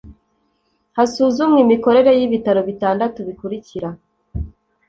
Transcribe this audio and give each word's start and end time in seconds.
Hasuzumwe 0.95 1.59
imikorere 1.65 2.11
y 2.19 2.21
ibitaro 2.27 2.61
bitandatu 2.69 3.19
bikurikira 3.27 3.89